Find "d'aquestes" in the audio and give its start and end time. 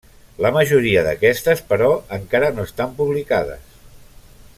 1.07-1.61